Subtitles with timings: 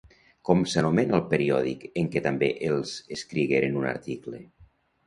[0.49, 4.43] Com s'anomena el periòdic en què també els escrigueren un article?